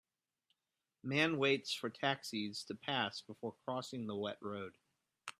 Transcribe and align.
Man 1.03 1.37
waits 1.37 1.75
for 1.75 1.91
taxis 1.91 2.63
to 2.63 2.73
pass 2.73 3.21
before 3.21 3.53
crossing 3.63 4.07
the 4.07 4.15
wet 4.15 4.39
road 4.41 4.73